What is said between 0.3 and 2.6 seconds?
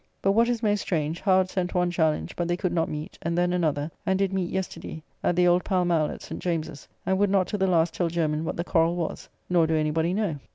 what is most strange, Howard sent one challenge, but they